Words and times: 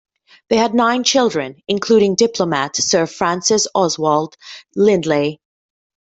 They 0.49 0.57
had 0.57 0.73
nine 0.73 1.03
children, 1.03 1.61
including 1.67 2.15
diplomat 2.15 2.75
Sir 2.75 3.05
Francis 3.05 3.67
Oswald 3.75 4.35
Lindley. 4.75 5.39